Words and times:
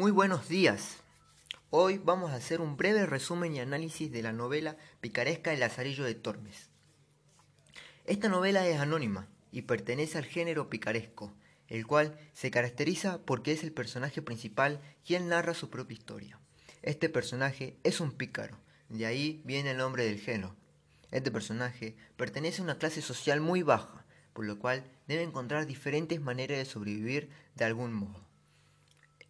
Muy 0.00 0.12
buenos 0.12 0.48
días. 0.48 0.96
Hoy 1.68 1.98
vamos 1.98 2.30
a 2.30 2.36
hacer 2.36 2.62
un 2.62 2.78
breve 2.78 3.04
resumen 3.04 3.54
y 3.54 3.60
análisis 3.60 4.10
de 4.10 4.22
la 4.22 4.32
novela 4.32 4.78
picaresca 5.02 5.52
El 5.52 5.60
Lazarillo 5.60 6.04
de 6.04 6.14
Tormes. 6.14 6.70
Esta 8.06 8.30
novela 8.30 8.66
es 8.66 8.80
anónima 8.80 9.28
y 9.52 9.60
pertenece 9.60 10.16
al 10.16 10.24
género 10.24 10.70
picaresco, 10.70 11.34
el 11.68 11.86
cual 11.86 12.18
se 12.32 12.50
caracteriza 12.50 13.20
porque 13.26 13.52
es 13.52 13.62
el 13.62 13.72
personaje 13.72 14.22
principal 14.22 14.80
quien 15.04 15.28
narra 15.28 15.52
su 15.52 15.68
propia 15.68 15.98
historia. 15.98 16.40
Este 16.80 17.10
personaje 17.10 17.76
es 17.84 18.00
un 18.00 18.12
pícaro, 18.12 18.56
de 18.88 19.04
ahí 19.04 19.42
viene 19.44 19.72
el 19.72 19.76
nombre 19.76 20.06
del 20.06 20.18
género. 20.18 20.56
Este 21.10 21.30
personaje 21.30 21.94
pertenece 22.16 22.62
a 22.62 22.64
una 22.64 22.78
clase 22.78 23.02
social 23.02 23.42
muy 23.42 23.62
baja, 23.62 24.06
por 24.32 24.46
lo 24.46 24.58
cual 24.58 24.82
debe 25.08 25.24
encontrar 25.24 25.66
diferentes 25.66 26.22
maneras 26.22 26.56
de 26.56 26.64
sobrevivir 26.64 27.28
de 27.54 27.66
algún 27.66 27.92
modo. 27.92 28.29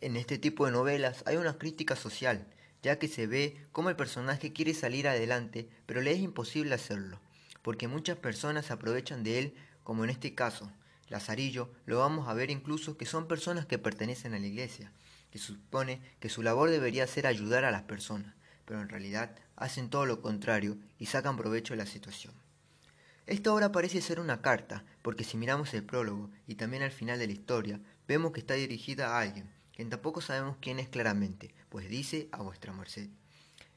En 0.02 0.16
este 0.16 0.38
tipo 0.38 0.64
de 0.64 0.72
novelas 0.72 1.22
hay 1.26 1.36
una 1.36 1.58
crítica 1.58 1.94
social, 1.94 2.46
ya 2.82 2.98
que 2.98 3.06
se 3.06 3.26
ve 3.26 3.66
cómo 3.70 3.90
el 3.90 3.96
personaje 3.96 4.52
quiere 4.52 4.72
salir 4.72 5.06
adelante, 5.06 5.68
pero 5.84 6.00
le 6.00 6.12
es 6.12 6.20
imposible 6.20 6.74
hacerlo, 6.74 7.20
porque 7.60 7.86
muchas 7.86 8.16
personas 8.16 8.64
se 8.64 8.72
aprovechan 8.72 9.22
de 9.22 9.38
él, 9.38 9.54
como 9.84 10.04
en 10.04 10.10
este 10.10 10.34
caso. 10.34 10.72
Lazarillo 11.10 11.70
lo 11.84 11.98
vamos 11.98 12.28
a 12.28 12.34
ver 12.34 12.50
incluso 12.50 12.96
que 12.96 13.04
son 13.04 13.28
personas 13.28 13.66
que 13.66 13.76
pertenecen 13.76 14.32
a 14.32 14.38
la 14.38 14.46
iglesia, 14.46 14.90
que 15.30 15.38
supone 15.38 16.00
que 16.18 16.30
su 16.30 16.42
labor 16.42 16.70
debería 16.70 17.06
ser 17.06 17.26
ayudar 17.26 17.66
a 17.66 17.70
las 17.70 17.82
personas, 17.82 18.34
pero 18.64 18.80
en 18.80 18.88
realidad 18.88 19.36
hacen 19.56 19.90
todo 19.90 20.06
lo 20.06 20.22
contrario 20.22 20.78
y 20.98 21.06
sacan 21.06 21.36
provecho 21.36 21.74
de 21.74 21.78
la 21.78 21.86
situación. 21.86 22.32
Esta 23.26 23.52
obra 23.52 23.70
parece 23.70 24.00
ser 24.00 24.18
una 24.18 24.40
carta, 24.40 24.82
porque 25.02 25.24
si 25.24 25.36
miramos 25.36 25.74
el 25.74 25.84
prólogo 25.84 26.30
y 26.46 26.54
también 26.54 26.82
al 26.82 26.90
final 26.90 27.18
de 27.18 27.26
la 27.26 27.34
historia, 27.34 27.80
vemos 28.08 28.32
que 28.32 28.40
está 28.40 28.54
dirigida 28.54 29.08
a 29.08 29.20
alguien, 29.20 29.50
tampoco 29.88 30.20
sabemos 30.20 30.56
quién 30.60 30.78
es 30.78 30.88
claramente, 30.88 31.54
pues 31.70 31.88
dice 31.88 32.28
a 32.32 32.42
vuestra 32.42 32.72
merced. 32.72 33.08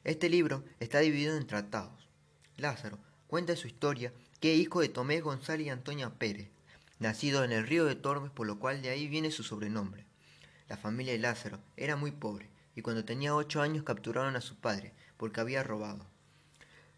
Este 0.02 0.28
libro 0.28 0.64
está 0.80 0.98
dividido 0.98 1.36
en 1.36 1.46
tratados. 1.46 2.10
Lázaro 2.58 2.98
cuenta 3.26 3.56
su 3.56 3.66
historia 3.66 4.12
que 4.40 4.52
es 4.52 4.60
hijo 4.60 4.80
de 4.80 4.90
Tomé 4.90 5.20
González 5.22 5.66
y 5.66 5.70
Antonia 5.70 6.10
Pérez, 6.10 6.50
nacido 6.98 7.44
en 7.44 7.52
el 7.52 7.66
río 7.66 7.86
de 7.86 7.94
Tormes, 7.94 8.30
por 8.30 8.46
lo 8.46 8.58
cual 8.58 8.82
de 8.82 8.90
ahí 8.90 9.08
viene 9.08 9.30
su 9.30 9.42
sobrenombre. 9.42 10.04
La 10.68 10.76
familia 10.76 11.14
de 11.14 11.18
Lázaro 11.20 11.60
era 11.76 11.96
muy 11.96 12.10
pobre, 12.10 12.50
y 12.76 12.82
cuando 12.82 13.04
tenía 13.04 13.34
ocho 13.34 13.62
años 13.62 13.84
capturaron 13.84 14.36
a 14.36 14.40
su 14.40 14.56
padre, 14.56 14.92
porque 15.16 15.40
había 15.40 15.62
robado. 15.62 16.06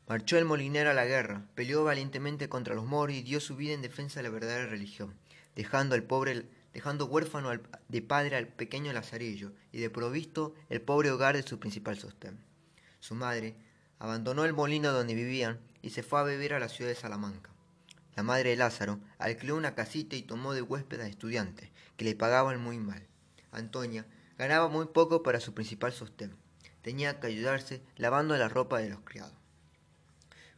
Marchó 0.09 0.38
el 0.38 0.44
molinero 0.44 0.91
a 0.91 0.94
la 0.94 1.05
guerra, 1.05 1.47
peleó 1.55 1.84
valientemente 1.84 2.48
contra 2.48 2.75
los 2.75 2.84
moros 2.84 3.16
y 3.16 3.22
dio 3.22 3.41
su 3.41 3.56
vida 3.56 3.75
en 3.75 3.83
defensa 3.83 4.20
de 4.20 4.25
la 4.25 4.31
verdadera 4.31 4.66
religión, 4.66 5.14
dejando 5.55 5.94
al 5.94 6.05
pobre 6.05 6.47
dejando 6.77 7.06
huérfano 7.06 7.50
de 7.88 8.02
padre 8.02 8.36
al 8.36 8.48
pequeño 8.48 8.92
Lazarillo 8.92 9.50
y 9.72 9.78
de 9.78 9.88
provisto 9.88 10.55
el 10.69 10.82
pobre 10.82 11.10
hogar 11.10 11.34
de 11.34 11.42
su 11.42 11.58
principal 11.58 11.98
sostén. 11.98 12.38
Su 13.00 13.14
madre 13.14 13.56
abandonó 13.98 14.44
el 14.44 14.52
molino 14.52 14.92
donde 14.92 15.14
vivían 15.14 15.58
y 15.80 15.88
se 15.88 16.02
fue 16.02 16.20
a 16.20 16.24
vivir 16.24 16.52
a 16.52 16.60
la 16.60 16.69
ciudad 16.69 16.91
de 16.91 16.94
Salamanca. 16.94 17.48
La 18.14 18.22
madre 18.22 18.50
de 18.50 18.56
Lázaro 18.56 19.00
alquiló 19.16 19.56
una 19.56 19.74
casita 19.74 20.16
y 20.16 20.22
tomó 20.22 20.52
de 20.52 20.60
huésped 20.60 21.00
a 21.00 21.06
estudiantes, 21.06 21.70
que 21.97 22.04
le 22.04 22.14
pagaban 22.14 22.60
muy 22.60 22.78
mal. 22.78 23.06
Antonia 23.52 24.04
ganaba 24.36 24.69
muy 24.69 24.84
poco 24.84 25.22
para 25.22 25.41
su 25.41 25.54
principal 25.54 25.94
sostén. 25.94 26.36
Tenía 26.82 27.20
que 27.20 27.28
ayudarse 27.28 27.80
lavando 27.97 28.36
la 28.36 28.50
ropa 28.50 28.80
de 28.80 28.91
los 28.91 29.00
criados. 29.00 29.32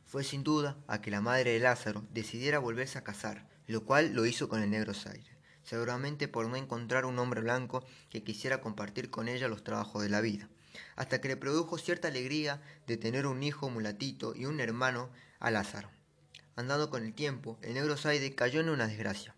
Fue 0.04 0.24
sin 0.24 0.42
duda 0.42 0.78
a 0.88 1.00
que 1.00 1.12
la 1.12 1.20
madre 1.20 1.52
de 1.52 1.60
Lázaro 1.60 2.02
decidiera 2.10 2.58
volverse 2.58 2.98
a 2.98 3.04
casar, 3.04 3.48
lo 3.68 3.84
cual 3.84 4.14
lo 4.14 4.26
hizo 4.26 4.48
con 4.48 4.60
el 4.60 4.70
negro 4.70 4.94
Zaire 4.94 5.37
seguramente 5.68 6.28
por 6.28 6.46
no 6.48 6.56
encontrar 6.56 7.04
un 7.04 7.18
hombre 7.18 7.42
blanco 7.42 7.84
que 8.08 8.22
quisiera 8.22 8.62
compartir 8.62 9.10
con 9.10 9.28
ella 9.28 9.48
los 9.48 9.62
trabajos 9.62 10.02
de 10.02 10.08
la 10.08 10.22
vida, 10.22 10.48
hasta 10.96 11.20
que 11.20 11.28
le 11.28 11.36
produjo 11.36 11.76
cierta 11.76 12.08
alegría 12.08 12.62
de 12.86 12.96
tener 12.96 13.26
un 13.26 13.42
hijo 13.42 13.68
mulatito 13.68 14.34
y 14.34 14.46
un 14.46 14.60
hermano 14.60 15.10
a 15.40 15.50
Lázaro. 15.50 15.90
Andando 16.56 16.88
con 16.88 17.04
el 17.04 17.12
tiempo, 17.12 17.58
el 17.60 17.74
negro 17.74 17.98
Saide 17.98 18.34
cayó 18.34 18.60
en 18.60 18.70
una 18.70 18.86
desgracia. 18.86 19.34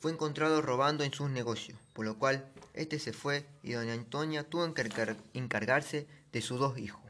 Fue 0.00 0.10
encontrado 0.10 0.60
robando 0.60 1.04
en 1.04 1.12
sus 1.12 1.30
negocios, 1.30 1.78
por 1.92 2.04
lo 2.04 2.18
cual 2.18 2.50
éste 2.74 2.98
se 2.98 3.12
fue 3.12 3.46
y 3.62 3.72
doña 3.72 3.92
Antonia 3.92 4.42
tuvo 4.42 4.74
que 4.74 5.16
encargarse 5.34 6.08
de 6.32 6.42
sus 6.42 6.58
dos 6.58 6.78
hijos. 6.78 7.02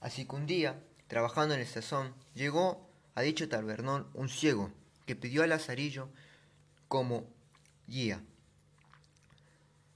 Así 0.00 0.26
que 0.26 0.36
un 0.36 0.46
día, 0.46 0.78
trabajando 1.08 1.54
en 1.54 1.60
el 1.60 1.66
sazón, 1.66 2.14
llegó 2.34 2.86
a 3.14 3.22
dicho 3.22 3.48
tabernón 3.48 4.08
un 4.12 4.28
ciego 4.28 4.70
que 5.06 5.16
pidió 5.16 5.42
a 5.42 5.46
Lazarillo 5.46 6.08
como 6.88 7.35
guía. 7.86 8.22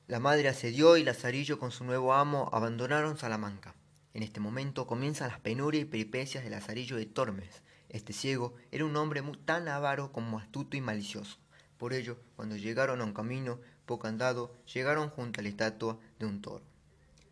La 0.07 0.21
madre 0.21 0.49
accedió 0.49 0.97
y 0.97 1.05
Lazarillo 1.05 1.59
con 1.59 1.73
su 1.73 1.85
nuevo 1.85 2.15
amo 2.15 2.49
abandonaron 2.53 3.17
Salamanca. 3.17 3.75
En 4.15 4.23
este 4.23 4.41
momento 4.41 4.87
comienzan 4.87 5.29
las 5.29 5.41
penurias 5.41 5.83
y 5.83 5.87
peripecias 5.87 6.45
de 6.45 6.51
Lazarillo 6.51 6.97
de 6.97 7.07
Tormes. 7.07 7.63
Este 7.89 8.13
ciego 8.13 8.55
era 8.71 8.85
un 8.85 8.97
hombre 8.97 9.23
tan 9.45 9.69
avaro 9.69 10.13
como 10.13 10.39
astuto 10.39 10.77
y 10.77 10.81
malicioso. 10.81 11.39
Por 11.79 11.93
ello, 11.93 12.19
cuando 12.37 12.57
llegaron 12.57 13.01
a 13.01 13.05
un 13.05 13.13
camino 13.13 13.61
poco 13.87 14.07
andado, 14.07 14.55
llegaron 14.73 15.11
junto 15.11 15.41
a 15.41 15.43
la 15.43 15.49
estatua 15.49 15.99
de 16.19 16.27
un 16.27 16.43
toro. 16.43 16.65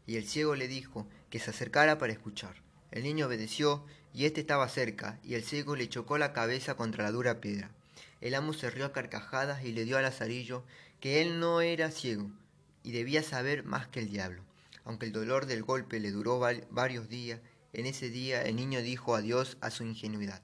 Y 0.06 0.16
el 0.16 0.26
ciego 0.26 0.54
le 0.54 0.68
dijo 0.68 1.06
que 1.30 1.38
se 1.38 1.50
acercara 1.50 1.98
para 1.98 2.12
escuchar. 2.12 2.62
El 2.90 3.02
niño 3.02 3.26
obedeció 3.26 3.84
y 4.14 4.24
éste 4.24 4.40
estaba 4.40 4.68
cerca, 4.68 5.20
y 5.22 5.34
el 5.34 5.44
ciego 5.44 5.76
le 5.76 5.88
chocó 5.88 6.16
la 6.16 6.32
cabeza 6.32 6.76
contra 6.76 7.04
la 7.04 7.12
dura 7.12 7.40
piedra. 7.40 7.70
El 8.20 8.34
amo 8.34 8.52
se 8.52 8.70
rió 8.70 8.86
a 8.86 8.92
carcajadas 8.92 9.64
y 9.64 9.72
le 9.72 9.84
dio 9.84 9.98
a 9.98 10.02
Lazarillo 10.02 10.64
que 11.00 11.22
él 11.22 11.38
no 11.38 11.60
era 11.60 11.90
ciego 11.90 12.30
y 12.82 12.92
debía 12.92 13.22
saber 13.22 13.64
más 13.64 13.86
que 13.86 14.00
el 14.00 14.10
diablo. 14.10 14.42
Aunque 14.84 15.06
el 15.06 15.12
dolor 15.12 15.46
del 15.46 15.62
golpe 15.62 16.00
le 16.00 16.10
duró 16.10 16.40
varios 16.70 17.08
días, 17.08 17.40
en 17.72 17.86
ese 17.86 18.08
día 18.08 18.42
el 18.42 18.56
niño 18.56 18.80
dijo 18.80 19.14
adiós 19.14 19.58
a 19.60 19.70
su 19.70 19.84
ingenuidad. 19.84 20.42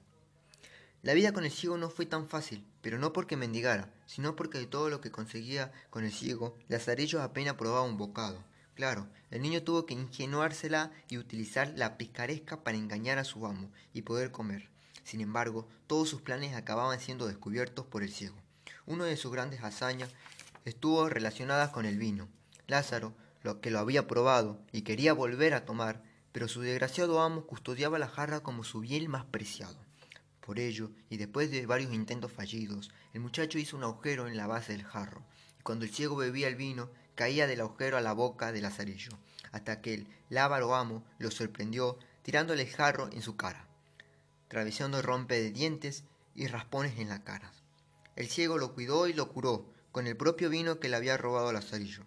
La 1.01 1.13
vida 1.13 1.33
con 1.33 1.43
el 1.45 1.51
ciego 1.51 1.77
no 1.77 1.89
fue 1.89 2.05
tan 2.05 2.27
fácil, 2.29 2.65
pero 2.81 2.97
no 2.97 3.13
porque 3.13 3.37
mendigara, 3.37 3.93
sino 4.05 4.35
porque 4.35 4.57
de 4.57 4.67
todo 4.67 4.89
lo 4.89 5.01
que 5.01 5.11
conseguía 5.11 5.71
con 5.89 6.03
el 6.03 6.11
ciego, 6.11 6.57
Lazarillo 6.67 7.21
apenas 7.21 7.55
probaba 7.55 7.81
un 7.83 7.97
bocado. 7.97 8.43
Claro, 8.75 9.07
el 9.31 9.41
niño 9.41 9.63
tuvo 9.63 9.85
que 9.85 9.93
ingenuársela 9.93 10.91
y 11.07 11.17
utilizar 11.17 11.73
la 11.75 11.97
picaresca 11.97 12.63
para 12.63 12.77
engañar 12.77 13.17
a 13.17 13.23
su 13.23 13.45
amo 13.45 13.71
y 13.93 14.01
poder 14.01 14.31
comer. 14.31 14.69
Sin 15.05 15.21
embargo, 15.21 15.67
todos 15.85 16.09
sus 16.09 16.23
planes 16.23 16.55
acababan 16.55 16.99
siendo 16.99 17.27
descubiertos 17.27 17.85
por 17.85 18.01
el 18.01 18.11
ciego. 18.11 18.35
Una 18.87 19.05
de 19.05 19.17
sus 19.17 19.31
grandes 19.31 19.63
hazañas 19.63 20.09
estuvo 20.65 21.07
relacionada 21.09 21.71
con 21.71 21.85
el 21.85 21.99
vino. 21.99 22.27
Lázaro, 22.65 23.13
lo 23.43 23.61
que 23.61 23.69
lo 23.69 23.77
había 23.77 24.07
probado 24.07 24.59
y 24.71 24.81
quería 24.81 25.13
volver 25.13 25.53
a 25.53 25.63
tomar, 25.63 26.01
pero 26.31 26.47
su 26.47 26.61
desgraciado 26.61 27.21
amo 27.21 27.45
custodiaba 27.45 27.99
la 27.99 28.07
jarra 28.07 28.41
como 28.41 28.63
su 28.63 28.79
bien 28.79 29.07
más 29.07 29.25
preciado. 29.25 29.77
Por 30.39 30.57
ello, 30.57 30.89
y 31.11 31.17
después 31.17 31.51
de 31.51 31.67
varios 31.67 31.93
intentos 31.93 32.31
fallidos, 32.31 32.89
el 33.13 33.21
muchacho 33.21 33.59
hizo 33.59 33.77
un 33.77 33.83
agujero 33.83 34.27
en 34.27 34.35
la 34.35 34.47
base 34.47 34.71
del 34.71 34.85
jarro, 34.85 35.23
y 35.59 35.61
cuando 35.61 35.85
el 35.85 35.91
ciego 35.91 36.15
bebía 36.15 36.47
el 36.47 36.55
vino, 36.55 36.89
caía 37.13 37.45
del 37.45 37.61
agujero 37.61 37.97
a 37.97 38.01
la 38.01 38.13
boca 38.13 38.51
del 38.51 38.63
lazarillo, 38.63 39.11
hasta 39.51 39.81
que 39.81 39.93
el 39.93 40.07
lábaro 40.29 40.73
amo 40.73 41.05
lo 41.19 41.29
sorprendió 41.29 41.99
tirándole 42.23 42.63
el 42.63 42.69
jarro 42.69 43.07
en 43.11 43.21
su 43.21 43.35
cara 43.35 43.67
atravesando 44.45 45.01
rompe 45.01 45.35
de 45.41 45.51
dientes 45.51 46.03
y 46.33 46.47
raspones 46.47 46.99
en 46.99 47.09
la 47.09 47.23
cara. 47.23 47.51
El 48.15 48.27
ciego 48.27 48.57
lo 48.57 48.73
cuidó 48.73 49.07
y 49.07 49.13
lo 49.13 49.29
curó 49.29 49.69
con 49.91 50.07
el 50.07 50.17
propio 50.17 50.49
vino 50.49 50.79
que 50.79 50.89
le 50.89 50.95
había 50.95 51.17
robado 51.17 51.51
Lazarillo, 51.51 52.03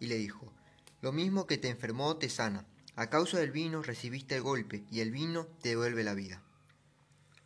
y 0.00 0.06
le 0.06 0.16
dijo, 0.16 0.52
lo 1.00 1.12
mismo 1.12 1.46
que 1.46 1.58
te 1.58 1.68
enfermó 1.68 2.16
te 2.16 2.28
sana, 2.28 2.66
a 2.96 3.10
causa 3.10 3.38
del 3.38 3.50
vino 3.50 3.82
recibiste 3.82 4.36
el 4.36 4.42
golpe 4.42 4.84
y 4.90 5.00
el 5.00 5.10
vino 5.10 5.46
te 5.60 5.70
devuelve 5.70 6.04
la 6.04 6.14
vida. 6.14 6.42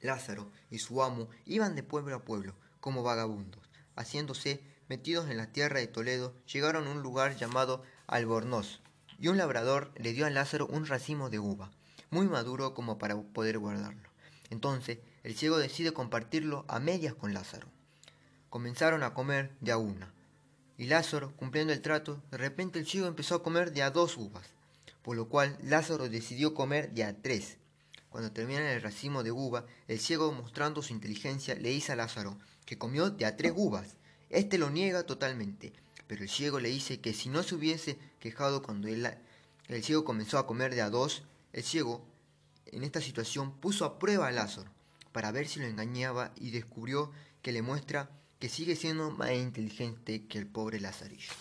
Lázaro 0.01 0.51
y 0.71 0.79
su 0.79 1.03
amo 1.03 1.29
iban 1.45 1.75
de 1.75 1.83
pueblo 1.83 2.17
a 2.17 2.25
pueblo 2.25 2.55
como 2.81 3.03
vagabundos, 3.03 3.69
haciéndose 3.97 4.63
metidos 4.89 5.29
en 5.29 5.37
la 5.37 5.53
tierra 5.53 5.81
de 5.81 5.87
Toledo, 5.87 6.35
llegaron 6.47 6.87
a 6.87 6.91
un 6.91 7.03
lugar 7.03 7.37
llamado 7.37 7.83
Albornoz, 8.07 8.81
y 9.19 9.29
un 9.29 9.37
labrador 9.37 9.93
le 9.97 10.13
dio 10.13 10.27
a 10.27 10.31
Lázaro 10.31 10.67
un 10.67 10.87
racimo 10.87 11.31
de 11.31 11.39
uva, 11.39 11.73
muy 12.11 12.29
maduro 12.29 12.75
como 12.75 12.99
para 12.99 13.21
poder 13.21 13.59
guardarlo. 13.59 14.08
Entonces 14.51 14.99
el 15.23 15.37
ciego 15.37 15.59
decide 15.59 15.93
compartirlo 15.93 16.65
a 16.69 16.81
medias 16.81 17.15
con 17.15 17.35
Lázaro. 17.35 17.69
Comenzaron 18.51 19.03
a 19.03 19.15
comer 19.15 19.53
de 19.61 19.73
a 19.73 19.79
una. 19.79 20.13
Y 20.77 20.87
Lázaro, 20.87 21.35
cumpliendo 21.37 21.73
el 21.73 21.83
trato, 21.83 22.23
de 22.31 22.39
repente 22.39 22.79
el 22.79 22.87
ciego 22.87 23.07
empezó 23.07 23.35
a 23.35 23.43
comer 23.43 23.73
de 23.73 23.83
a 23.83 23.91
dos 23.91 24.17
uvas, 24.17 24.47
por 25.03 25.17
lo 25.17 25.29
cual 25.29 25.59
Lázaro 25.63 26.09
decidió 26.09 26.55
comer 26.55 26.93
de 26.93 27.05
a 27.05 27.21
tres. 27.21 27.59
Cuando 28.11 28.33
terminan 28.33 28.63
el 28.65 28.81
racimo 28.81 29.23
de 29.23 29.33
uva, 29.33 29.67
el 29.87 29.99
ciego, 29.99 30.33
mostrando 30.33 30.83
su 30.83 30.93
inteligencia, 30.93 31.55
le 31.57 31.71
dice 31.71 31.93
a 31.93 31.97
Lázaro 31.97 32.39
que 32.65 32.79
comió 32.79 33.11
de 33.11 33.27
a 33.27 33.37
tres 33.37 33.53
uvas. 33.55 33.97
Este 34.31 34.57
lo 34.57 34.71
niega 34.71 35.05
totalmente, 35.05 35.73
pero 36.07 36.23
el 36.23 36.29
ciego 36.29 36.61
le 36.61 36.71
dice 36.71 37.01
que 37.01 37.13
si 37.13 37.29
no 37.29 37.43
se 37.43 37.55
hubiese 37.55 37.99
quejado 38.19 38.63
cuando 38.63 38.89
el 38.89 39.85
ciego 39.85 40.05
comenzó 40.05 40.39
a 40.39 40.47
comer 40.47 40.75
de 40.75 40.83
a 40.83 40.91
dos, 40.91 41.23
el 41.53 41.63
ciego 41.63 42.07
en 42.73 42.85
esta 42.85 43.01
situación 43.01 43.53
puso 43.59 43.85
a 43.85 43.99
prueba 43.99 44.29
a 44.29 44.33
Lázaro 44.33 44.71
para 45.13 45.33
ver 45.33 45.49
si 45.49 45.61
lo 45.61 45.67
engañaba 45.67 46.33
y 46.37 46.51
descubrió 46.51 47.11
que 47.43 47.53
le 47.53 47.63
muestra 47.63 48.11
que 48.39 48.49
sigue 48.49 48.77
siendo 48.77 49.11
más 49.11 49.33
inteligente 49.33 50.27
que 50.27 50.39
el 50.39 50.47
pobre 50.47 50.81
Lazarillo. 50.81 51.33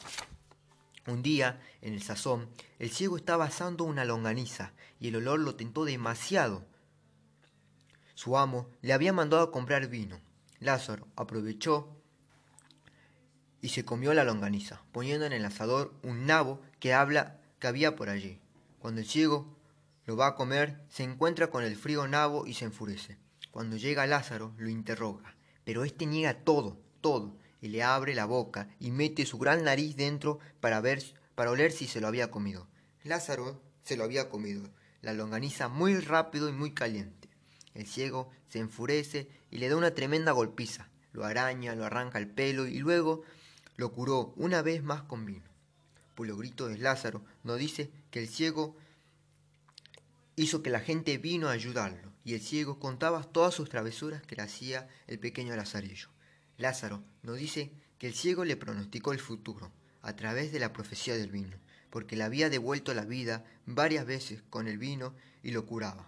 Un 1.06 1.21
día, 1.21 1.62
en 1.81 1.94
el 1.94 2.01
sazón, 2.01 2.50
el 2.79 2.89
ciego 2.89 3.18
estaba 3.18 3.45
asando 3.45 3.85
una 3.85 4.03
longaniza 4.03 4.74
y 5.00 5.07
el 5.07 5.15
olor 5.18 5.39
lo 5.39 5.56
tentó 5.56 5.85
demasiado. 5.85 6.65
Su 8.13 8.38
amo 8.38 8.69
le 8.81 8.94
había 8.94 9.13
mandado 9.13 9.44
a 9.44 9.51
comprar 9.51 9.88
vino. 9.88 10.19
Lázaro 10.59 11.07
aprovechó 11.15 11.95
y 13.62 13.69
se 13.69 13.85
comió 13.85 14.13
la 14.13 14.24
longaniza, 14.24 14.81
poniendo 14.91 15.25
en 15.25 15.33
el 15.33 15.45
asador 15.45 15.94
un 16.03 16.25
nabo 16.25 16.62
que, 16.79 16.94
habla, 16.94 17.39
que 17.59 17.68
había 17.68 17.95
por 17.95 18.09
allí. 18.09 18.39
Cuando 18.79 19.01
el 19.01 19.07
ciego 19.07 19.56
lo 20.07 20.15
va 20.15 20.27
a 20.27 20.36
comer, 20.36 20.81
se 20.89 21.04
encuentra 21.04 21.51
con 21.51 21.63
el 21.63 21.75
frío 21.75 22.07
nabo 22.07 22.48
y 22.48 22.54
se 22.54 22.65
enfurece. 22.65 23.18
Cuando 23.51 23.75
llega 23.75 24.07
Lázaro, 24.07 24.54
lo 24.57 24.69
interroga, 24.69 25.36
pero 25.65 25.83
éste 25.83 26.06
niega 26.06 26.45
todo, 26.45 26.80
todo, 27.01 27.38
y 27.62 27.68
le 27.68 27.83
abre 27.83 28.15
la 28.15 28.25
boca 28.25 28.69
y 28.80 28.92
mete 28.92 29.25
su 29.25 29.38
gran 29.38 29.65
nariz 29.65 29.95
dentro 29.98 30.39
para 30.62 30.80
ver 30.80 31.04
para 31.36 31.51
oler 31.51 31.71
si 31.71 31.88
se 31.88 32.00
lo 32.00 32.07
había 32.07 32.31
comido. 32.31 32.68
Lázaro 33.04 33.62
se 33.83 33.98
lo 33.98 34.06
había 34.06 34.30
comido, 34.30 34.69
la 35.01 35.13
longaniza 35.13 35.68
muy 35.68 36.00
rápido 36.00 36.50
y 36.50 36.53
muy 36.53 36.74
caliente. 36.74 37.30
El 37.74 37.86
ciego 37.86 38.31
se 38.48 38.60
enfurece 38.60 39.30
y 39.51 39.57
le 39.57 39.69
da 39.69 39.75
una 39.75 39.94
tremenda 39.94 40.31
golpiza, 40.31 40.89
lo 41.12 41.25
araña, 41.25 41.75
lo 41.75 41.86
arranca 41.86 42.18
el 42.18 42.30
pelo 42.30 42.65
y 42.65 42.80
luego 42.80 43.24
lo 43.75 43.92
curó 43.92 44.33
una 44.38 44.62
vez 44.62 44.81
más 44.83 45.03
con 45.03 45.25
vino. 45.25 45.45
Por 46.15 46.27
los 46.27 46.39
gritos 46.39 46.69
de 46.69 46.77
Lázaro 46.77 47.24
nos 47.44 47.60
dice 47.60 47.92
que 48.10 48.19
el 48.19 48.30
ciego 48.30 48.75
hizo 50.38 50.62
que 50.62 50.69
la 50.69 50.80
gente 50.80 51.18
vino 51.18 51.50
a 51.50 51.54
ayudarlo 51.54 52.13
y 52.24 52.36
el 52.36 52.42
ciego 52.42 52.80
contaba 52.80 53.24
todas 53.24 53.56
sus 53.56 53.69
travesuras 53.69 54.22
que 54.22 54.36
le 54.36 54.44
hacía 54.44 54.88
el 55.07 55.18
pequeño 55.18 55.56
Lazarillo. 55.56 56.10
Lázaro 56.57 57.04
nos 57.24 57.38
dice 57.38 57.72
que 57.98 58.06
el 58.06 58.13
ciego 58.13 58.45
le 58.45 58.56
pronosticó 58.56 59.13
el 59.13 59.19
futuro 59.19 59.72
a 60.04 60.16
través 60.16 60.51
de 60.51 60.60
la 60.60 60.74
profecía 60.74 61.16
del 61.18 61.31
vino, 61.31 61.57
porque 61.89 62.16
le 62.16 62.24
había 62.24 62.51
devuelto 62.51 62.94
la 62.94 63.04
vida 63.04 63.45
varias 63.66 64.06
veces 64.06 64.44
con 64.51 64.68
el 64.68 64.78
vino 64.78 65.16
y 65.42 65.51
lo 65.51 65.66
curaba. 65.66 66.07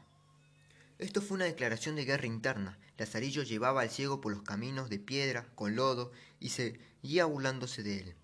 Esto 0.99 1.21
fue 1.21 1.35
una 1.35 1.45
declaración 1.45 1.95
de 1.95 2.05
guerra 2.05 2.27
interna. 2.27 2.77
Lazarillo 2.97 3.41
llevaba 3.41 3.81
al 3.81 3.89
ciego 3.89 4.21
por 4.21 4.31
los 4.31 4.43
caminos 4.43 4.89
de 4.89 4.99
piedra, 4.99 5.47
con 5.55 5.75
lodo, 5.75 6.11
y 6.39 6.49
seguía 6.49 7.25
burlándose 7.25 7.81
de 7.81 7.99
él. 7.99 8.15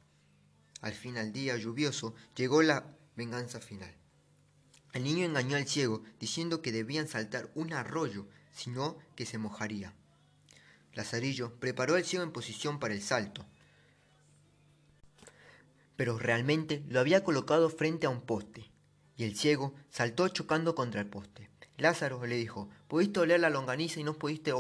Al 0.81 0.93
fin 0.93 1.17
al 1.17 1.33
día 1.33 1.57
lluvioso 1.57 2.13
llegó 2.35 2.61
la 2.61 2.95
venganza 3.15 3.59
final. 3.59 4.04
El 4.95 5.03
niño 5.03 5.25
engañó 5.25 5.57
al 5.57 5.67
ciego 5.67 6.03
diciendo 6.21 6.61
que 6.61 6.71
debían 6.71 7.09
saltar 7.09 7.51
un 7.53 7.73
arroyo, 7.73 8.27
sino 8.53 8.97
que 9.17 9.25
se 9.25 9.37
mojaría. 9.37 9.93
Lazarillo 10.93 11.53
preparó 11.59 11.95
al 11.95 12.05
ciego 12.05 12.23
en 12.23 12.31
posición 12.31 12.79
para 12.79 12.93
el 12.93 13.01
salto, 13.01 13.45
pero 15.97 16.17
realmente 16.17 16.81
lo 16.87 17.01
había 17.01 17.25
colocado 17.25 17.69
frente 17.69 18.07
a 18.07 18.09
un 18.09 18.21
poste, 18.21 18.71
y 19.17 19.25
el 19.25 19.35
ciego 19.35 19.75
saltó 19.89 20.29
chocando 20.29 20.75
contra 20.75 21.01
el 21.01 21.07
poste. 21.07 21.49
Lázaro 21.75 22.25
le 22.25 22.37
dijo, 22.37 22.69
¿pudiste 22.87 23.19
oler 23.19 23.41
la 23.41 23.49
longaniza 23.49 23.99
y 23.99 24.05
no 24.05 24.13
pudiste 24.13 24.53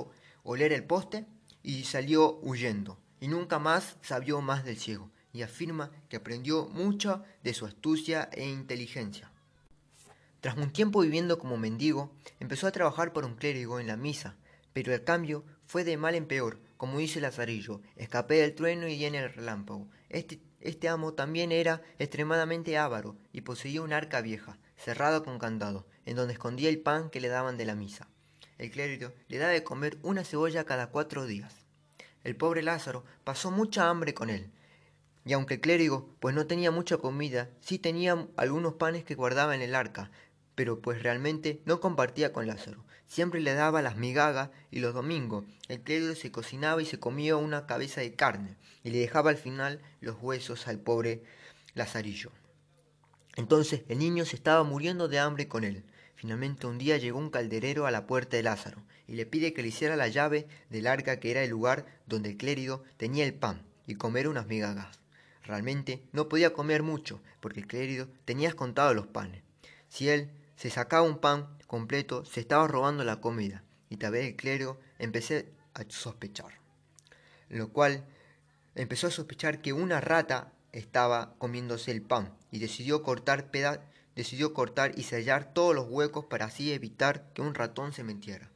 oler 0.43 0.73
el 0.73 0.83
poste? 0.83 1.25
Y 1.63 1.85
salió 1.85 2.39
huyendo, 2.41 2.99
y 3.21 3.29
nunca 3.29 3.57
más 3.57 3.95
sabió 4.01 4.41
más 4.41 4.65
del 4.65 4.77
ciego, 4.77 5.09
y 5.31 5.43
afirma 5.43 5.91
que 6.09 6.17
aprendió 6.17 6.67
mucho 6.67 7.23
de 7.41 7.53
su 7.53 7.65
astucia 7.65 8.29
e 8.33 8.45
inteligencia. 8.45 9.31
Tras 10.45 10.57
un 10.57 10.69
tiempo 10.69 11.01
viviendo 11.01 11.39
como 11.39 11.57
mendigo, 11.57 12.11
empezó 12.39 12.67
a 12.67 12.71
trabajar 12.71 13.13
por 13.13 13.25
un 13.25 13.33
clérigo 13.33 13.79
en 13.79 13.87
la 13.87 13.97
misa, 13.97 14.35
pero 14.73 14.93
el 14.93 15.03
cambio 15.03 15.43
fue 15.65 15.83
de 15.83 15.97
mal 15.97 16.13
en 16.13 16.27
peor, 16.27 16.59
como 16.77 16.99
dice 16.99 17.19
Lazarillo, 17.19 17.81
escapé 17.95 18.35
del 18.35 18.53
trueno 18.53 18.87
y 18.87 19.05
en 19.05 19.15
el 19.15 19.33
relámpago. 19.33 19.87
Este, 20.07 20.39
este 20.61 20.87
amo 20.87 21.15
también 21.15 21.51
era 21.51 21.81
extremadamente 21.97 22.77
avaro 22.77 23.17
y 23.33 23.41
poseía 23.41 23.81
un 23.81 23.91
arca 23.91 24.21
vieja, 24.21 24.59
cerrada 24.77 25.23
con 25.23 25.39
candado, 25.39 25.87
en 26.05 26.15
donde 26.15 26.33
escondía 26.33 26.69
el 26.69 26.77
pan 26.77 27.09
que 27.09 27.21
le 27.21 27.29
daban 27.29 27.57
de 27.57 27.65
la 27.65 27.73
misa. 27.73 28.07
El 28.59 28.69
clérigo 28.69 29.13
le 29.27 29.39
daba 29.39 29.51
de 29.51 29.63
comer 29.63 29.97
una 30.03 30.23
cebolla 30.23 30.63
cada 30.63 30.91
cuatro 30.91 31.25
días. 31.25 31.55
El 32.23 32.35
pobre 32.35 32.61
Lázaro 32.61 33.03
pasó 33.23 33.49
mucha 33.49 33.89
hambre 33.89 34.13
con 34.13 34.29
él, 34.29 34.51
y 35.25 35.33
aunque 35.33 35.55
el 35.55 35.61
clérigo 35.61 36.15
pues 36.19 36.35
no 36.35 36.45
tenía 36.45 36.69
mucha 36.69 36.97
comida, 36.97 37.49
sí 37.61 37.79
tenía 37.79 38.27
algunos 38.37 38.75
panes 38.75 39.03
que 39.03 39.15
guardaba 39.15 39.55
en 39.55 39.63
el 39.63 39.73
arca, 39.73 40.11
pero 40.55 40.79
pues 40.79 41.03
realmente 41.03 41.61
no 41.65 41.79
compartía 41.79 42.33
con 42.33 42.47
Lázaro. 42.47 42.83
Siempre 43.07 43.41
le 43.41 43.53
daba 43.53 43.81
las 43.81 43.97
migagas 43.97 44.49
y 44.71 44.79
los 44.79 44.93
domingos 44.93 45.45
el 45.67 45.81
clérigo 45.81 46.15
se 46.15 46.31
cocinaba 46.31 46.81
y 46.81 46.85
se 46.85 46.99
comía 46.99 47.35
una 47.37 47.65
cabeza 47.65 48.01
de 48.01 48.13
carne 48.13 48.55
y 48.83 48.91
le 48.91 48.99
dejaba 48.99 49.29
al 49.29 49.37
final 49.37 49.81
los 49.99 50.17
huesos 50.21 50.67
al 50.67 50.79
pobre 50.79 51.23
Lazarillo. 51.73 52.31
Entonces 53.35 53.81
el 53.89 53.99
niño 53.99 54.25
se 54.25 54.35
estaba 54.35 54.63
muriendo 54.63 55.07
de 55.07 55.19
hambre 55.19 55.47
con 55.47 55.63
él. 55.63 55.83
Finalmente 56.15 56.67
un 56.67 56.77
día 56.77 56.97
llegó 56.97 57.19
un 57.19 57.29
calderero 57.29 57.85
a 57.85 57.91
la 57.91 58.07
puerta 58.07 58.37
de 58.37 58.43
Lázaro 58.43 58.83
y 59.07 59.15
le 59.15 59.25
pide 59.25 59.53
que 59.53 59.61
le 59.61 59.67
hiciera 59.67 59.95
la 59.95 60.07
llave 60.07 60.47
del 60.69 60.87
arca 60.87 61.19
que 61.19 61.31
era 61.31 61.43
el 61.43 61.49
lugar 61.49 61.85
donde 62.05 62.29
el 62.29 62.37
clérigo 62.37 62.83
tenía 62.97 63.25
el 63.25 63.33
pan 63.33 63.63
y 63.85 63.95
comer 63.95 64.27
unas 64.27 64.47
migagas. 64.47 64.99
Realmente 65.43 66.03
no 66.11 66.29
podía 66.29 66.53
comer 66.53 66.81
mucho 66.81 67.21
porque 67.39 67.59
el 67.59 67.67
clérigo 67.67 68.07
tenía 68.23 68.49
escontado 68.49 68.93
los 68.93 69.07
panes. 69.07 69.43
Si 69.89 70.09
él 70.09 70.31
se 70.55 70.69
sacaba 70.69 71.07
un 71.07 71.19
pan 71.19 71.47
completo, 71.67 72.25
se 72.25 72.39
estaba 72.39 72.67
robando 72.67 73.03
la 73.03 73.21
comida, 73.21 73.63
y 73.89 73.97
tal 73.97 74.13
vez 74.13 74.25
el 74.27 74.35
clero 74.35 74.79
empecé 74.99 75.51
a 75.73 75.83
sospechar. 75.89 76.59
Lo 77.49 77.69
cual 77.69 78.05
empezó 78.75 79.07
a 79.07 79.11
sospechar 79.11 79.61
que 79.61 79.73
una 79.73 80.01
rata 80.01 80.51
estaba 80.71 81.35
comiéndose 81.37 81.91
el 81.91 82.01
pan 82.01 82.33
y 82.51 82.59
decidió 82.59 83.03
cortar 83.03 83.49
decidió 84.15 84.53
cortar 84.53 84.97
y 84.97 85.03
sellar 85.03 85.53
todos 85.53 85.75
los 85.75 85.87
huecos 85.89 86.25
para 86.25 86.45
así 86.45 86.71
evitar 86.71 87.31
que 87.33 87.41
un 87.41 87.53
ratón 87.53 87.91
se 87.91 88.03
metiera 88.03 88.49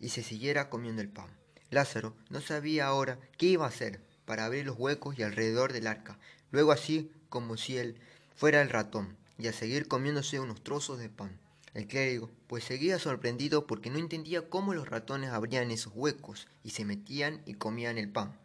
y 0.00 0.10
se 0.10 0.22
siguiera 0.22 0.68
comiendo 0.68 1.00
el 1.00 1.08
pan. 1.08 1.28
Lázaro 1.70 2.14
no 2.28 2.40
sabía 2.40 2.86
ahora 2.86 3.18
qué 3.38 3.46
iba 3.46 3.64
a 3.64 3.68
hacer 3.68 4.00
para 4.26 4.44
abrir 4.44 4.66
los 4.66 4.78
huecos 4.78 5.18
y 5.18 5.22
alrededor 5.22 5.72
del 5.72 5.86
arca, 5.86 6.18
luego 6.50 6.72
así 6.72 7.10
como 7.30 7.56
si 7.56 7.78
él 7.78 7.98
fuera 8.34 8.60
el 8.60 8.68
ratón 8.68 9.16
y 9.38 9.46
a 9.46 9.52
seguir 9.52 9.88
comiéndose 9.88 10.40
unos 10.40 10.62
trozos 10.62 10.98
de 10.98 11.08
pan. 11.08 11.38
El 11.74 11.86
clérigo, 11.86 12.30
pues 12.48 12.64
seguía 12.64 12.98
sorprendido 12.98 13.66
porque 13.66 13.88
no 13.88 13.98
entendía 13.98 14.50
cómo 14.50 14.74
los 14.74 14.88
ratones 14.88 15.30
abrían 15.30 15.70
esos 15.70 15.92
huecos 15.96 16.48
y 16.62 16.70
se 16.70 16.84
metían 16.84 17.40
y 17.46 17.54
comían 17.54 17.96
el 17.96 18.10
pan. 18.10 18.38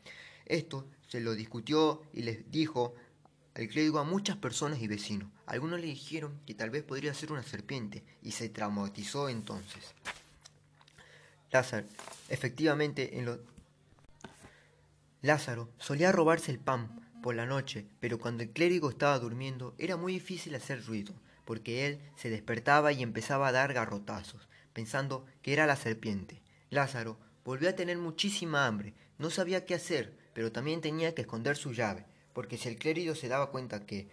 Esto 0.46 0.88
se 1.10 1.20
lo 1.20 1.36
discutió 1.36 2.02
y 2.14 2.22
les 2.22 2.50
dijo 2.52 2.96
al 3.56 3.68
clérigo 3.68 4.00
a 4.00 4.04
muchas 4.04 4.38
personas 4.38 4.80
y 4.82 4.88
vecinos. 4.88 5.30
Algunos 5.46 5.82
le 5.82 5.88
dijeron 5.88 6.40
que 6.46 6.54
tal 6.54 6.70
vez 6.70 6.84
podría 6.84 7.14
ser 7.14 7.32
una 7.32 7.44
serpiente 7.44 8.04
y 8.22 8.32
se 8.32 8.50
traumatizó 8.50 9.30
entonces. 9.30 9.94
Lázaro, 11.52 11.88
efectivamente, 12.30 13.18
en 13.18 13.26
lo... 13.26 13.40
Lázaro 15.22 15.70
solía 15.80 16.12
robarse 16.12 16.52
el 16.52 16.60
pan 16.60 17.07
por 17.22 17.36
la 17.36 17.46
noche, 17.46 17.86
pero 18.00 18.20
cuando 18.20 18.44
el 18.44 18.52
clérigo 18.52 18.90
estaba 18.90 19.20
durmiendo 19.20 19.76
era 19.78 19.98
muy 19.98 20.14
difícil 20.14 20.56
hacer 20.56 20.86
ruido, 20.86 21.14
porque 21.46 21.88
él 21.88 22.00
se 22.16 22.30
despertaba 22.30 22.92
y 22.92 23.04
empezaba 23.04 23.48
a 23.48 23.52
dar 23.52 23.74
garrotazos, 23.74 24.48
pensando 24.74 25.26
que 25.42 25.54
era 25.54 25.66
la 25.66 25.76
serpiente. 25.76 26.42
Lázaro 26.70 27.18
volvió 27.46 27.70
a 27.70 27.74
tener 27.74 27.98
muchísima 27.98 28.68
hambre, 28.68 28.94
no 29.18 29.30
sabía 29.30 29.66
qué 29.66 29.74
hacer, 29.74 30.18
pero 30.34 30.52
también 30.52 30.82
tenía 30.82 31.16
que 31.16 31.22
esconder 31.22 31.58
su 31.58 31.74
llave, 31.74 32.06
porque 32.34 32.58
si 32.58 32.70
el 32.70 32.78
clérigo 32.78 33.16
se 33.16 33.28
daba 33.28 33.50
cuenta 33.50 33.86
que 33.86 34.10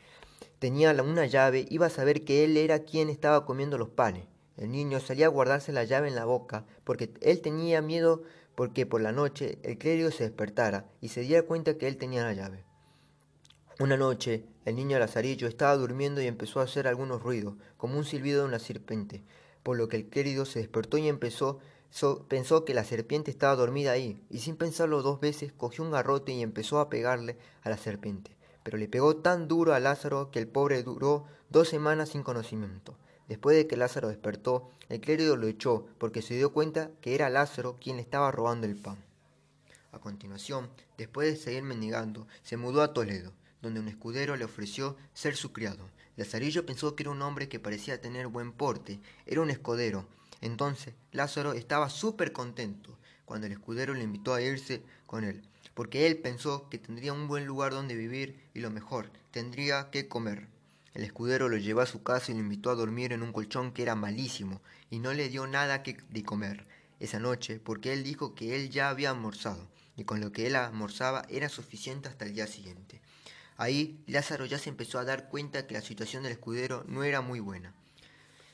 tenía 0.59 0.93
una 1.03 1.27
llave, 1.27 1.67
iba 1.69 1.87
a 1.87 1.91
saber 1.91 2.25
que 2.25 2.45
él 2.45 2.57
era 2.57 2.85
quien 2.85 3.11
estaba 3.11 3.45
comiendo 3.45 3.77
los 3.77 3.91
panes. 3.91 4.25
El 4.57 4.71
niño 4.71 5.01
salía 5.01 5.27
a 5.27 5.31
guardarse 5.31 5.73
la 5.73 5.85
llave 5.85 6.09
en 6.09 6.15
la 6.15 6.25
boca, 6.25 6.65
porque 6.85 7.13
él 7.21 7.41
tenía 7.41 7.83
miedo 7.83 8.23
porque 8.55 8.87
por 8.87 9.01
la 9.01 9.13
noche 9.13 9.59
el 9.63 9.79
clérigo 9.79 10.11
se 10.11 10.25
despertara 10.25 10.87
y 11.01 11.09
se 11.09 11.23
diera 11.23 11.43
cuenta 11.43 11.77
que 11.77 11.89
él 11.89 11.97
tenía 11.97 12.23
la 12.23 12.35
llave. 12.35 12.65
Una 13.81 13.97
noche, 13.97 14.45
el 14.65 14.77
niño 14.77 15.01
Lazarillo 15.01 15.49
estaba 15.49 15.77
durmiendo 15.77 16.23
y 16.23 16.29
empezó 16.29 16.61
a 16.61 16.63
hacer 16.63 16.87
algunos 16.87 17.21
ruidos, 17.21 17.55
como 17.77 17.99
un 17.99 18.05
silbido 18.05 18.43
de 18.43 18.49
una 18.49 18.61
serpiente, 18.61 19.25
por 19.65 19.77
lo 19.77 19.89
que 19.89 19.97
el 19.97 20.09
querido 20.09 20.45
se 20.45 20.61
despertó 20.61 20.97
y 20.97 21.09
empezó, 21.09 21.59
pensó 22.29 22.65
que 22.65 22.73
la 22.73 22.85
serpiente 22.85 23.33
estaba 23.33 23.57
dormida 23.57 23.91
ahí, 23.91 24.23
y 24.31 24.39
sin 24.39 24.55
pensarlo 24.55 25.03
dos 25.03 25.19
veces 25.19 25.53
cogió 25.53 25.83
un 25.83 25.91
garrote 25.91 26.31
y 26.31 26.43
empezó 26.43 26.79
a 26.79 26.89
pegarle 26.89 27.37
a 27.65 27.69
la 27.69 27.77
serpiente. 27.77 28.37
Pero 28.63 28.79
le 28.79 28.87
pegó 28.87 29.17
tan 29.17 29.49
duro 29.49 29.75
a 29.75 29.81
Lázaro 29.81 30.31
que 30.31 30.39
el 30.39 30.47
pobre 30.47 30.85
duró 30.85 31.25
dos 31.51 31.69
semanas 31.69 32.11
sin 32.11 32.23
conocimiento. 32.23 32.97
Después 33.27 33.57
de 33.57 33.67
que 33.67 33.77
Lázaro 33.77 34.07
despertó, 34.07 34.71
el 34.89 35.01
clérigo 35.01 35.35
lo 35.35 35.49
echó 35.49 35.85
porque 35.99 36.23
se 36.23 36.35
dio 36.35 36.53
cuenta 36.53 36.93
que 37.01 37.17
era 37.17 37.29
Lázaro 37.29 37.77
quien 37.81 37.97
le 37.97 38.03
estaba 38.03 38.31
robando 38.31 38.69
el 38.69 38.77
pan. 38.77 38.99
A 39.91 39.99
continuación, 39.99 40.71
después 40.97 41.29
de 41.29 41.37
seguir 41.37 41.65
mendigando, 41.65 42.29
se 42.45 42.57
mudó 42.57 42.81
a 42.81 42.93
Toledo 42.93 43.33
donde 43.65 43.81
un 43.81 43.89
escudero 43.89 44.37
le 44.37 44.45
ofreció 44.45 44.97
ser 45.13 45.35
su 45.35 45.53
criado. 45.53 45.91
Lazarillo 46.17 46.65
pensó 46.65 46.95
que 46.95 47.03
era 47.03 47.11
un 47.11 47.23
hombre 47.23 47.49
que 47.49 47.59
parecía 47.59 48.01
tener 48.01 48.29
buen 48.29 48.53
porte, 48.53 49.01
era 49.27 49.41
un 49.41 49.51
escudero. 49.51 50.07
Entonces 50.41 50.95
Lázaro 51.11 51.55
estaba 51.55 51.91
súper 51.91 52.33
contento 52.33 52.97
cuando 53.25 53.47
el 53.47 53.53
escudero 53.53 53.95
le 53.95 54.05
invitó 54.05 54.35
a 54.35 54.43
irse 54.43 54.83
con 55.07 55.25
él. 55.25 55.43
porque 55.75 56.07
él 56.07 56.19
pensó 56.19 56.69
que 56.69 56.79
tendría 56.79 57.13
un 57.13 57.27
buen 57.27 57.47
lugar 57.47 57.73
donde 57.73 57.97
vivir 57.97 58.39
y 58.55 58.61
lo 58.61 58.71
mejor, 58.71 59.11
tendría 59.33 59.91
que 59.91 60.07
comer. 60.07 60.47
El 60.95 61.03
escudero 61.03 61.49
lo 61.49 61.57
llevó 61.57 61.81
a 61.81 61.87
su 61.87 62.05
casa 62.05 62.31
y 62.31 62.35
lo 62.35 62.41
invitó 62.41 62.71
a 62.71 62.77
dormir 62.77 63.13
en 63.13 63.25
un 63.25 63.33
colchón 63.33 63.73
que 63.73 63.83
era 63.83 63.97
malísimo, 63.97 64.63
y 64.89 65.01
no 65.01 65.13
le 65.13 65.29
dio 65.29 65.49
nada 65.49 65.83
que 65.83 65.97
de 66.11 66.23
comer 66.23 66.69
esa 67.01 67.19
noche, 67.19 67.59
porque 67.59 67.93
él 67.93 68.05
dijo 68.05 68.37
que 68.37 68.55
él 68.55 68.71
ya 68.71 68.89
había 68.89 69.11
almorzado, 69.11 69.69
y 69.97 70.05
con 70.05 70.21
lo 70.21 70.31
que 70.31 70.47
él 70.47 70.55
almorzaba 70.55 71.27
era 71.29 71.49
suficiente 71.49 72.09
hasta 72.09 72.25
el 72.25 72.35
día 72.35 72.47
siguiente. 72.47 73.01
Ahí 73.57 74.03
Lázaro 74.07 74.47
ya 74.47 74.59
se 74.59 74.71
empezó 74.71 74.99
a 74.99 75.05
dar 75.05 75.29
cuenta 75.29 75.67
que 75.67 75.75
la 75.75 75.81
situación 75.81 76.23
del 76.23 76.33
escudero 76.33 76.85
no 76.89 77.05
era 77.05 77.21
muy 77.21 77.41
buena. 77.41 77.75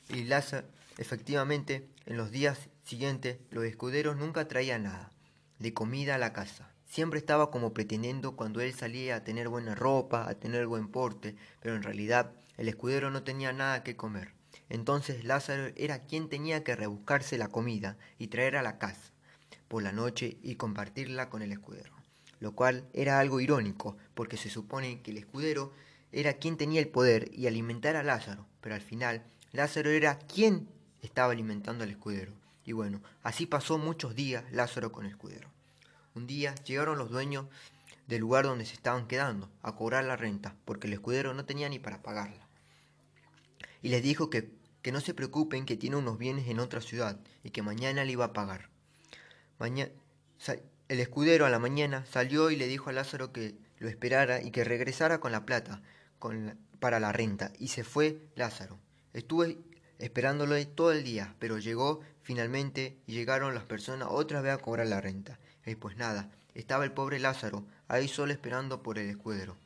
Y 0.09 0.25
Lázaro, 0.25 0.67
efectivamente, 0.99 1.89
en 2.07 2.17
los 2.17 2.31
días 2.31 2.69
siguientes, 2.85 3.39
los 3.51 3.65
escuderos 3.65 4.17
nunca 4.17 4.49
traían 4.49 4.85
nada 4.85 5.11
de 5.59 5.75
comida 5.75 6.17
a 6.17 6.19
la 6.19 6.33
casa. 6.33 6.73
Siempre 6.87 7.21
estaba 7.21 7.51
como 7.51 7.73
pretendiendo 7.73 8.35
cuando 8.35 8.61
él 8.61 8.75
salía 8.75 9.17
a 9.17 9.25
tener 9.25 9.49
buena 9.49 9.77
ropa, 9.77 10.29
a 10.29 10.35
tener 10.35 10.67
buen 10.67 10.89
porte, 10.89 11.37
pero 11.61 11.77
en 11.77 11.85
realidad 11.85 12.33
el 12.57 12.69
escudero 12.69 13.11
no 13.11 13.23
tenía 13.23 13.53
nada 13.53 13.85
que 13.85 13.95
comer. 13.95 14.33
Entonces 14.69 15.25
Lázaro 15.25 15.73
era 15.77 16.05
quien 16.05 16.29
tenía 16.29 16.65
que 16.65 16.75
rebuscarse 16.75 17.39
la 17.39 17.49
comida 17.49 17.97
y 18.19 18.29
traer 18.29 18.57
a 18.57 18.63
la 18.63 18.79
casa 18.79 19.13
por 19.69 19.83
la 19.83 19.93
noche 19.93 20.39
y 20.43 20.57
compartirla 20.57 21.31
con 21.31 21.43
el 21.43 21.53
escudero, 21.53 21.93
lo 22.41 22.53
cual 22.55 22.89
era 22.93 23.21
algo 23.21 23.41
irónico, 23.41 23.97
porque 24.15 24.37
se 24.37 24.51
supone 24.51 25.03
que 25.03 25.13
el 25.13 25.19
escudero 25.19 25.73
era 26.11 26.35
quien 26.35 26.57
tenía 26.57 26.81
el 26.81 26.89
poder 26.89 27.31
y 27.33 27.47
alimentar 27.47 27.97
a 27.97 28.03
Lázaro, 28.03 28.47
pero 28.61 28.75
al 28.75 28.81
final 28.81 29.23
Lázaro 29.53 29.91
era 29.91 30.19
quien 30.19 30.69
estaba 31.03 31.33
alimentando 31.33 31.85
al 31.85 31.91
escudero. 31.91 32.33
Y 32.65 32.73
bueno, 32.73 33.03
así 33.23 33.47
pasó 33.47 33.79
muchos 33.79 34.15
días 34.15 34.45
Lázaro 34.53 34.91
con 34.91 35.05
el 35.05 35.13
escudero. 35.13 35.49
Un 36.15 36.27
día 36.27 36.55
llegaron 36.65 36.99
los 36.99 37.11
dueños 37.11 37.47
del 38.07 38.21
lugar 38.21 38.45
donde 38.45 38.67
se 38.67 38.75
estaban 38.75 39.07
quedando 39.07 39.49
a 39.63 39.77
cobrar 39.77 40.05
la 40.05 40.17
renta, 40.17 40.57
porque 40.65 40.89
el 40.89 40.95
escudero 40.95 41.33
no 41.35 41.45
tenía 41.45 41.69
ni 41.69 41.79
para 41.79 42.03
pagarla. 42.03 42.49
Y 43.83 43.91
les 43.91 44.03
dijo 44.03 44.31
que, 44.31 44.51
que 44.83 44.93
no 44.93 45.01
se 45.01 45.15
preocupen, 45.15 45.65
que 45.65 45.77
tiene 45.77 45.97
unos 45.97 46.19
bienes 46.19 46.49
en 46.49 46.59
otra 46.59 46.81
ciudad 46.81 47.21
y 47.45 47.51
que 47.51 47.63
mañana 47.63 48.05
le 48.05 48.13
iba 48.13 48.25
a 48.25 48.33
pagar. 48.33 48.69
El 50.91 50.99
escudero 50.99 51.47
a 51.47 51.51
la 51.51 51.61
mañana 51.61 52.05
salió 52.05 52.51
y 52.51 52.57
le 52.57 52.67
dijo 52.67 52.91
a 52.91 52.93
Lázaro 52.93 53.33
que 53.33 53.55
lo 53.79 53.89
esperara 53.89 54.43
y 54.43 54.51
que 54.51 54.65
regresara 54.65 55.21
con 55.21 55.31
la 55.31 55.47
plata 55.47 55.83
para 56.81 56.99
la 56.99 57.13
renta. 57.13 57.53
Y 57.61 57.69
se 57.69 57.85
fue 57.85 58.27
Lázaro. 58.35 58.77
Estuve 59.13 59.59
esperándolo 60.01 60.57
todo 60.67 60.91
el 60.91 61.05
día, 61.05 61.37
pero 61.39 61.59
llegó 61.59 62.01
finalmente 62.23 62.99
y 63.07 63.13
llegaron 63.13 63.55
las 63.55 63.63
personas 63.63 64.09
otra 64.11 64.41
vez 64.41 64.53
a 64.53 64.59
cobrar 64.59 64.89
la 64.89 65.01
renta. 65.01 65.39
Y 65.65 65.77
pues 65.77 65.97
nada, 65.97 66.29
estaba 66.55 66.83
el 66.83 66.91
pobre 66.91 67.21
Lázaro 67.21 67.65
ahí 67.87 68.09
solo 68.09 68.33
esperando 68.33 68.83
por 68.83 68.99
el 68.99 69.09
escudero. 69.09 69.57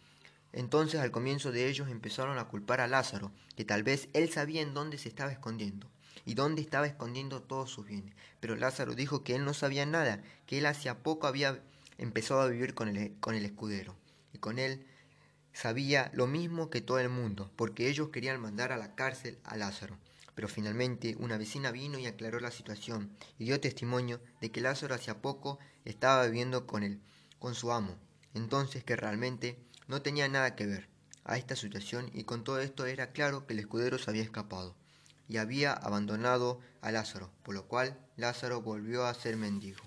Entonces 0.52 1.00
al 1.00 1.10
comienzo 1.10 1.52
de 1.52 1.68
ellos 1.68 1.88
empezaron 1.88 2.36
a 2.36 2.48
culpar 2.48 2.82
a 2.82 2.86
Lázaro, 2.86 3.32
que 3.56 3.64
tal 3.64 3.82
vez 3.82 4.10
él 4.12 4.30
sabía 4.30 4.60
en 4.60 4.74
dónde 4.74 4.98
se 4.98 5.08
estaba 5.08 5.32
escondiendo 5.32 5.88
y 6.24 6.34
dónde 6.34 6.62
estaba 6.62 6.86
escondiendo 6.86 7.42
todos 7.42 7.70
sus 7.70 7.86
bienes. 7.86 8.14
Pero 8.40 8.56
Lázaro 8.56 8.94
dijo 8.94 9.24
que 9.24 9.34
él 9.34 9.44
no 9.44 9.54
sabía 9.54 9.86
nada, 9.86 10.22
que 10.46 10.58
él 10.58 10.66
hacía 10.66 11.02
poco 11.02 11.26
había 11.26 11.62
empezado 11.98 12.40
a 12.40 12.48
vivir 12.48 12.74
con 12.74 12.88
el, 12.88 13.18
con 13.20 13.34
el 13.34 13.44
escudero. 13.44 13.96
Y 14.32 14.38
con 14.38 14.58
él 14.58 14.86
sabía 15.52 16.10
lo 16.14 16.26
mismo 16.26 16.70
que 16.70 16.80
todo 16.80 16.98
el 16.98 17.08
mundo, 17.08 17.50
porque 17.56 17.88
ellos 17.88 18.10
querían 18.10 18.40
mandar 18.40 18.72
a 18.72 18.76
la 18.76 18.94
cárcel 18.94 19.38
a 19.44 19.56
Lázaro. 19.56 19.96
Pero 20.34 20.48
finalmente 20.48 21.16
una 21.18 21.38
vecina 21.38 21.70
vino 21.70 21.98
y 21.98 22.06
aclaró 22.06 22.40
la 22.40 22.50
situación 22.50 23.16
y 23.38 23.44
dio 23.44 23.60
testimonio 23.60 24.20
de 24.40 24.50
que 24.50 24.60
Lázaro 24.60 24.94
hacía 24.94 25.22
poco 25.22 25.58
estaba 25.84 26.26
viviendo 26.26 26.66
con 26.66 26.82
él, 26.82 27.00
con 27.38 27.54
su 27.54 27.70
amo. 27.70 27.96
Entonces 28.34 28.82
que 28.82 28.96
realmente 28.96 29.58
no 29.86 30.02
tenía 30.02 30.28
nada 30.28 30.56
que 30.56 30.66
ver 30.66 30.88
a 31.22 31.38
esta 31.38 31.54
situación 31.54 32.10
y 32.12 32.24
con 32.24 32.42
todo 32.42 32.58
esto 32.58 32.84
era 32.86 33.12
claro 33.12 33.46
que 33.46 33.54
el 33.54 33.60
escudero 33.60 33.96
se 33.98 34.10
había 34.10 34.22
escapado 34.22 34.74
y 35.28 35.38
había 35.38 35.72
abandonado 35.72 36.60
a 36.80 36.90
Lázaro, 36.90 37.30
por 37.42 37.54
lo 37.54 37.66
cual 37.66 37.98
Lázaro 38.16 38.62
volvió 38.62 39.06
a 39.06 39.14
ser 39.14 39.36
mendigo. 39.36 39.82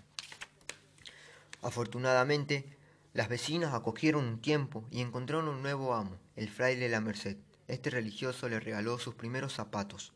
Afortunadamente, 1.61 2.77
las 3.13 3.29
vecinas 3.29 3.73
acogieron 3.73 4.25
un 4.25 4.41
tiempo 4.41 4.87
y 4.91 5.01
encontraron 5.01 5.47
un 5.47 5.61
nuevo 5.61 5.93
amo, 5.93 6.17
el 6.35 6.49
fraile 6.49 6.89
La 6.89 7.01
Merced. 7.01 7.37
Este 7.67 7.89
religioso 7.89 8.47
le 8.47 8.59
regaló 8.59 8.99
sus 8.99 9.15
primeros 9.15 9.53
zapatos. 9.53 10.13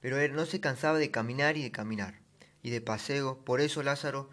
Pero 0.00 0.18
él 0.18 0.34
no 0.34 0.46
se 0.46 0.60
cansaba 0.60 0.98
de 0.98 1.10
caminar 1.10 1.56
y 1.56 1.62
de 1.62 1.72
caminar, 1.72 2.20
y 2.62 2.70
de 2.70 2.80
paseo, 2.80 3.44
por 3.44 3.60
eso 3.60 3.82
Lázaro 3.82 4.30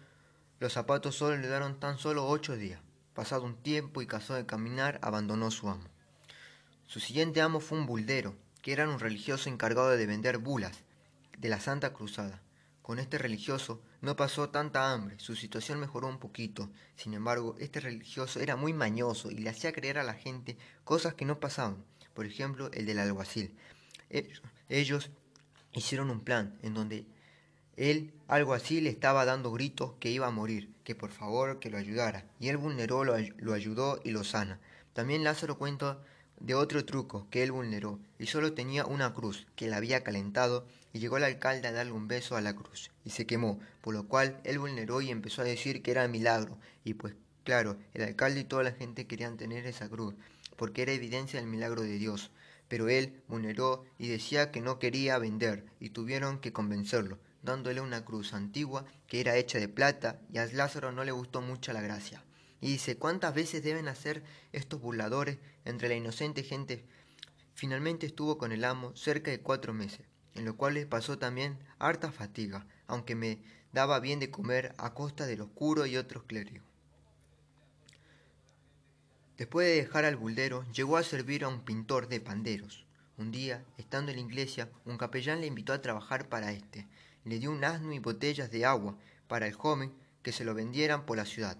los 0.60 0.72
zapatos 0.72 1.16
solo 1.16 1.36
le 1.36 1.46
dieron 1.48 1.78
tan 1.78 1.98
solo 1.98 2.26
ocho 2.26 2.56
días. 2.56 2.80
Pasado 3.12 3.44
un 3.44 3.56
tiempo 3.56 4.02
y 4.02 4.06
cansado 4.06 4.38
de 4.38 4.46
caminar, 4.46 4.98
abandonó 5.02 5.50
su 5.50 5.68
amo. 5.68 5.84
Su 6.86 7.00
siguiente 7.00 7.40
amo 7.40 7.60
fue 7.60 7.78
un 7.78 7.86
buldero, 7.86 8.34
que 8.64 8.72
era 8.72 8.88
un 8.88 8.98
religioso 8.98 9.50
encargado 9.50 9.90
de 9.90 10.06
vender 10.06 10.38
bulas 10.38 10.84
de 11.36 11.50
la 11.50 11.60
Santa 11.60 11.92
Cruzada. 11.92 12.40
Con 12.80 12.98
este 12.98 13.18
religioso 13.18 13.82
no 14.00 14.16
pasó 14.16 14.48
tanta 14.48 14.90
hambre, 14.90 15.16
su 15.18 15.36
situación 15.36 15.80
mejoró 15.80 16.08
un 16.08 16.18
poquito. 16.18 16.70
Sin 16.96 17.12
embargo, 17.12 17.56
este 17.58 17.80
religioso 17.80 18.40
era 18.40 18.56
muy 18.56 18.72
mañoso 18.72 19.30
y 19.30 19.34
le 19.34 19.50
hacía 19.50 19.74
creer 19.74 19.98
a 19.98 20.02
la 20.02 20.14
gente 20.14 20.56
cosas 20.82 21.12
que 21.12 21.26
no 21.26 21.40
pasaban. 21.40 21.84
Por 22.14 22.24
ejemplo, 22.24 22.70
el 22.72 22.86
del 22.86 23.00
alguacil. 23.00 23.54
Ellos 24.70 25.10
hicieron 25.74 26.08
un 26.08 26.20
plan 26.20 26.58
en 26.62 26.72
donde 26.72 27.06
él, 27.76 28.14
algo 28.28 28.54
así, 28.54 28.80
le 28.80 28.88
estaba 28.88 29.26
dando 29.26 29.52
gritos 29.52 29.92
que 30.00 30.10
iba 30.10 30.26
a 30.26 30.30
morir, 30.30 30.72
que 30.84 30.94
por 30.94 31.10
favor 31.10 31.60
que 31.60 31.68
lo 31.68 31.76
ayudara. 31.76 32.24
Y 32.40 32.48
él 32.48 32.56
vulneró, 32.56 33.04
lo, 33.04 33.14
lo 33.18 33.52
ayudó 33.52 34.00
y 34.04 34.10
lo 34.10 34.24
sana. 34.24 34.58
También 34.94 35.22
Lázaro 35.22 35.58
cuenta 35.58 36.02
de 36.40 36.54
otro 36.54 36.84
truco 36.84 37.26
que 37.30 37.42
él 37.42 37.52
vulneró 37.52 37.98
y 38.18 38.26
solo 38.26 38.52
tenía 38.52 38.84
una 38.86 39.14
cruz 39.14 39.46
que 39.56 39.68
la 39.68 39.76
había 39.76 40.02
calentado 40.02 40.66
y 40.92 40.98
llegó 40.98 41.16
el 41.16 41.24
alcalde 41.24 41.68
a 41.68 41.72
darle 41.72 41.92
un 41.92 42.08
beso 42.08 42.36
a 42.36 42.40
la 42.40 42.54
cruz 42.54 42.90
y 43.04 43.10
se 43.10 43.26
quemó, 43.26 43.58
por 43.80 43.94
lo 43.94 44.06
cual 44.06 44.40
él 44.44 44.58
vulneró 44.58 45.00
y 45.00 45.10
empezó 45.10 45.42
a 45.42 45.46
decir 45.46 45.82
que 45.82 45.90
era 45.90 46.08
milagro 46.08 46.58
y 46.84 46.94
pues 46.94 47.14
claro, 47.44 47.76
el 47.94 48.02
alcalde 48.02 48.40
y 48.40 48.44
toda 48.44 48.62
la 48.62 48.72
gente 48.72 49.06
querían 49.06 49.36
tener 49.36 49.66
esa 49.66 49.88
cruz 49.88 50.14
porque 50.56 50.82
era 50.82 50.92
evidencia 50.92 51.40
del 51.40 51.48
milagro 51.48 51.82
de 51.82 51.98
Dios, 51.98 52.30
pero 52.68 52.88
él 52.88 53.22
vulneró 53.28 53.84
y 53.98 54.08
decía 54.08 54.50
que 54.50 54.60
no 54.60 54.78
quería 54.78 55.18
vender 55.18 55.64
y 55.80 55.90
tuvieron 55.90 56.38
que 56.38 56.52
convencerlo, 56.52 57.18
dándole 57.42 57.80
una 57.80 58.04
cruz 58.04 58.32
antigua 58.32 58.84
que 59.06 59.20
era 59.20 59.36
hecha 59.36 59.58
de 59.58 59.68
plata 59.68 60.20
y 60.32 60.38
a 60.38 60.46
Lázaro 60.46 60.92
no 60.92 61.04
le 61.04 61.12
gustó 61.12 61.40
mucho 61.40 61.72
la 61.72 61.82
gracia. 61.82 62.24
Y 62.64 62.68
dice, 62.68 62.96
¿cuántas 62.96 63.34
veces 63.34 63.62
deben 63.62 63.88
hacer 63.88 64.22
estos 64.52 64.80
burladores 64.80 65.36
entre 65.66 65.86
la 65.90 65.96
inocente 65.96 66.42
gente? 66.42 66.82
Finalmente 67.52 68.06
estuvo 68.06 68.38
con 68.38 68.52
el 68.52 68.64
amo 68.64 68.96
cerca 68.96 69.30
de 69.30 69.40
cuatro 69.40 69.74
meses, 69.74 70.00
en 70.34 70.46
lo 70.46 70.56
cual 70.56 70.86
pasó 70.86 71.18
también 71.18 71.58
harta 71.78 72.10
fatiga, 72.10 72.66
aunque 72.86 73.16
me 73.16 73.38
daba 73.74 74.00
bien 74.00 74.18
de 74.18 74.30
comer 74.30 74.74
a 74.78 74.94
costa 74.94 75.26
del 75.26 75.42
oscuro 75.42 75.84
y 75.84 75.98
otros 75.98 76.24
clérigos. 76.24 76.66
Después 79.36 79.66
de 79.66 79.82
dejar 79.82 80.06
al 80.06 80.16
buldero, 80.16 80.64
llegó 80.72 80.96
a 80.96 81.02
servir 81.02 81.44
a 81.44 81.48
un 81.48 81.66
pintor 81.66 82.08
de 82.08 82.20
panderos. 82.20 82.86
Un 83.18 83.30
día, 83.30 83.62
estando 83.76 84.10
en 84.10 84.16
la 84.16 84.24
iglesia, 84.24 84.70
un 84.86 84.96
capellán 84.96 85.42
le 85.42 85.48
invitó 85.48 85.74
a 85.74 85.82
trabajar 85.82 86.30
para 86.30 86.52
éste. 86.52 86.86
Le 87.24 87.38
dio 87.38 87.50
un 87.50 87.62
asno 87.62 87.92
y 87.92 87.98
botellas 87.98 88.50
de 88.50 88.64
agua 88.64 88.96
para 89.28 89.46
el 89.46 89.52
joven 89.52 89.92
que 90.22 90.32
se 90.32 90.46
lo 90.46 90.54
vendieran 90.54 91.04
por 91.04 91.18
la 91.18 91.26
ciudad. 91.26 91.58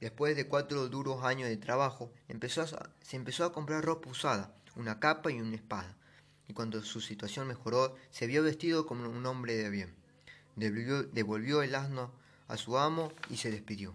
Después 0.00 0.34
de 0.34 0.46
cuatro 0.46 0.88
duros 0.88 1.24
años 1.24 1.48
de 1.50 1.58
trabajo, 1.58 2.10
se 3.02 3.16
empezó 3.16 3.44
a 3.44 3.52
comprar 3.52 3.84
ropa 3.84 4.08
usada, 4.08 4.54
una 4.74 4.98
capa 4.98 5.30
y 5.30 5.40
una 5.40 5.56
espada. 5.56 5.94
Y 6.48 6.54
cuando 6.54 6.82
su 6.82 7.02
situación 7.02 7.46
mejoró, 7.48 7.94
se 8.10 8.26
vio 8.26 8.42
vestido 8.42 8.86
como 8.86 9.08
un 9.08 9.26
hombre 9.26 9.56
de 9.56 9.68
bien. 9.68 9.94
Devolvió, 10.56 11.02
devolvió 11.02 11.62
el 11.62 11.74
asno 11.74 12.12
a 12.48 12.56
su 12.56 12.78
amo 12.78 13.12
y 13.28 13.36
se 13.36 13.50
despidió. 13.50 13.94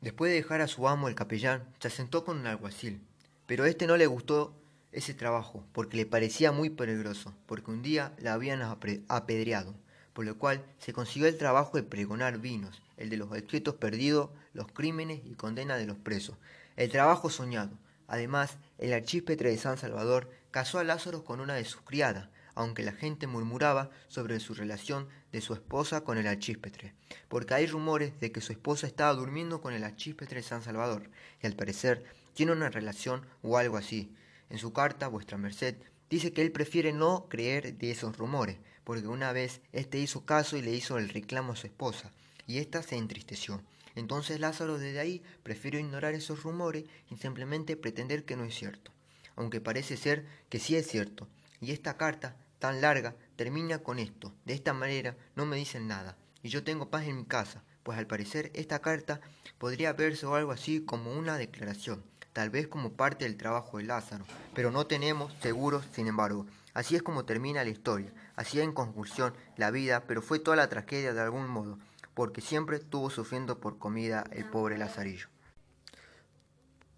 Después 0.00 0.30
de 0.30 0.36
dejar 0.36 0.62
a 0.62 0.68
su 0.68 0.88
amo 0.88 1.08
el 1.08 1.14
capellán, 1.14 1.74
se 1.78 1.88
asentó 1.88 2.24
con 2.24 2.38
un 2.38 2.46
alguacil, 2.46 3.02
pero 3.46 3.64
a 3.64 3.68
este 3.68 3.86
no 3.86 3.96
le 3.96 4.06
gustó 4.06 4.54
ese 4.92 5.12
trabajo 5.12 5.66
porque 5.72 5.96
le 5.98 6.06
parecía 6.06 6.52
muy 6.52 6.70
peligroso, 6.70 7.34
porque 7.46 7.70
un 7.70 7.82
día 7.82 8.14
la 8.18 8.32
habían 8.32 8.62
apedreado 8.62 9.74
por 10.14 10.24
lo 10.24 10.38
cual 10.38 10.64
se 10.78 10.94
consiguió 10.94 11.28
el 11.28 11.36
trabajo 11.36 11.76
de 11.76 11.82
pregonar 11.82 12.38
vinos, 12.38 12.80
el 12.96 13.10
de 13.10 13.18
los 13.18 13.36
escritos 13.36 13.74
perdidos, 13.74 14.30
los 14.54 14.68
crímenes 14.68 15.20
y 15.24 15.34
condena 15.34 15.76
de 15.76 15.86
los 15.86 15.98
presos, 15.98 16.38
el 16.76 16.90
trabajo 16.90 17.28
soñado. 17.28 17.76
Además, 18.06 18.56
el 18.78 18.92
archípetre 18.92 19.50
de 19.50 19.58
San 19.58 19.76
Salvador 19.76 20.30
casó 20.50 20.78
a 20.78 20.84
Lázaro 20.84 21.24
con 21.24 21.40
una 21.40 21.54
de 21.54 21.64
sus 21.64 21.82
criadas, 21.82 22.28
aunque 22.54 22.84
la 22.84 22.92
gente 22.92 23.26
murmuraba 23.26 23.90
sobre 24.08 24.38
su 24.38 24.54
relación 24.54 25.08
de 25.32 25.40
su 25.40 25.54
esposa 25.54 26.02
con 26.02 26.16
el 26.16 26.28
archípetre, 26.28 26.94
porque 27.28 27.54
hay 27.54 27.66
rumores 27.66 28.18
de 28.20 28.30
que 28.30 28.40
su 28.40 28.52
esposa 28.52 28.86
estaba 28.86 29.12
durmiendo 29.14 29.60
con 29.60 29.74
el 29.74 29.82
archípetre 29.82 30.36
de 30.36 30.42
San 30.46 30.62
Salvador, 30.62 31.10
y 31.42 31.46
al 31.46 31.56
parecer 31.56 32.04
tiene 32.34 32.52
una 32.52 32.70
relación 32.70 33.26
o 33.42 33.58
algo 33.58 33.76
así. 33.76 34.14
En 34.48 34.58
su 34.58 34.72
carta, 34.72 35.08
vuestra 35.08 35.38
merced, 35.38 35.76
dice 36.08 36.32
que 36.32 36.42
él 36.42 36.52
prefiere 36.52 36.92
no 36.92 37.26
creer 37.28 37.76
de 37.76 37.90
esos 37.90 38.16
rumores, 38.16 38.58
porque 38.84 39.06
una 39.08 39.32
vez 39.32 39.60
éste 39.72 39.98
hizo 39.98 40.24
caso 40.24 40.56
y 40.56 40.62
le 40.62 40.72
hizo 40.72 40.98
el 40.98 41.08
reclamo 41.08 41.52
a 41.52 41.56
su 41.56 41.66
esposa, 41.66 42.12
y 42.46 42.58
ésta 42.58 42.82
se 42.82 42.96
entristeció. 42.96 43.62
Entonces 43.94 44.40
Lázaro 44.40 44.78
desde 44.78 45.00
ahí 45.00 45.22
prefirió 45.42 45.80
ignorar 45.80 46.14
esos 46.14 46.42
rumores 46.42 46.84
y 47.10 47.16
simplemente 47.16 47.76
pretender 47.76 48.24
que 48.24 48.36
no 48.36 48.44
es 48.44 48.54
cierto, 48.54 48.92
aunque 49.36 49.60
parece 49.60 49.96
ser 49.96 50.26
que 50.48 50.58
sí 50.58 50.76
es 50.76 50.86
cierto. 50.86 51.28
Y 51.60 51.72
esta 51.72 51.96
carta, 51.96 52.36
tan 52.58 52.80
larga, 52.80 53.14
termina 53.36 53.78
con 53.78 53.98
esto. 53.98 54.34
De 54.44 54.54
esta 54.54 54.72
manera 54.72 55.16
no 55.36 55.46
me 55.46 55.56
dicen 55.56 55.88
nada, 55.88 56.16
y 56.42 56.48
yo 56.48 56.62
tengo 56.62 56.90
paz 56.90 57.06
en 57.06 57.16
mi 57.16 57.24
casa, 57.24 57.62
pues 57.82 57.98
al 57.98 58.06
parecer 58.06 58.50
esta 58.54 58.80
carta 58.80 59.20
podría 59.58 59.92
verse 59.92 60.26
o 60.26 60.34
algo 60.34 60.52
así 60.52 60.80
como 60.80 61.12
una 61.12 61.38
declaración, 61.38 62.02
tal 62.34 62.50
vez 62.50 62.66
como 62.66 62.92
parte 62.92 63.24
del 63.24 63.38
trabajo 63.38 63.78
de 63.78 63.84
Lázaro, 63.84 64.26
pero 64.54 64.70
no 64.70 64.86
tenemos 64.86 65.32
seguros, 65.40 65.86
sin 65.92 66.08
embargo. 66.08 66.46
Así 66.74 66.96
es 66.96 67.02
como 67.02 67.24
termina 67.24 67.62
la 67.62 67.70
historia, 67.70 68.12
así 68.34 68.60
en 68.60 68.72
conclusión 68.72 69.32
la 69.56 69.70
vida, 69.70 70.02
pero 70.08 70.20
fue 70.20 70.40
toda 70.40 70.56
la 70.56 70.68
tragedia 70.68 71.14
de 71.14 71.20
algún 71.20 71.48
modo, 71.48 71.78
porque 72.12 72.40
siempre 72.40 72.78
estuvo 72.78 73.08
sufriendo 73.08 73.60
por 73.60 73.78
comida 73.78 74.24
el 74.32 74.44
pobre 74.50 74.76
Lazarillo. 74.76 75.28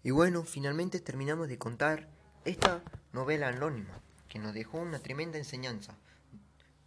Y 0.03 0.09
bueno, 0.09 0.43
finalmente 0.43 0.99
terminamos 0.99 1.47
de 1.47 1.59
contar 1.59 2.09
esta 2.43 2.81
novela 3.13 3.49
anónima, 3.49 4.01
que 4.27 4.39
nos 4.39 4.55
dejó 4.55 4.79
una 4.79 4.97
tremenda 4.97 5.37
enseñanza, 5.37 5.95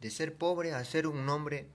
de 0.01 0.11
ser 0.11 0.37
pobre 0.37 0.75
a 0.75 0.85
ser 0.85 1.07
un 1.07 1.29
hombre 1.29 1.69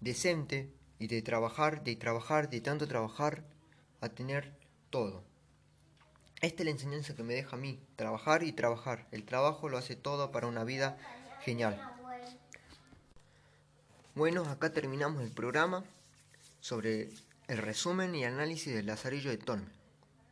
decente 0.00 0.72
y 0.98 1.08
de 1.08 1.20
trabajar, 1.20 1.84
de 1.84 1.96
trabajar, 1.96 2.48
de 2.48 2.62
tanto 2.62 2.88
trabajar, 2.88 3.44
a 4.00 4.08
tener 4.08 4.56
todo. 4.88 5.35
Esta 6.40 6.62
es 6.62 6.64
la 6.66 6.70
enseñanza 6.70 7.14
que 7.14 7.22
me 7.22 7.34
deja 7.34 7.56
a 7.56 7.58
mí, 7.58 7.80
trabajar 7.96 8.42
y 8.42 8.52
trabajar. 8.52 9.06
El 9.10 9.24
trabajo 9.24 9.68
lo 9.68 9.78
hace 9.78 9.96
todo 9.96 10.30
para 10.32 10.46
una 10.46 10.64
vida 10.64 10.98
genial. 11.40 11.80
Bueno, 14.14 14.44
acá 14.44 14.72
terminamos 14.72 15.22
el 15.22 15.30
programa 15.30 15.84
sobre 16.60 17.10
el 17.48 17.58
resumen 17.58 18.14
y 18.14 18.24
análisis 18.24 18.74
del 18.74 18.86
Lazarillo 18.86 19.30
de 19.30 19.38
Tormes. 19.38 19.70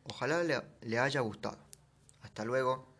Ojalá 0.09 0.43
le, 0.43 0.61
le 0.81 0.99
haya 0.99 1.21
gustado. 1.21 1.57
Hasta 2.21 2.45
luego. 2.45 2.94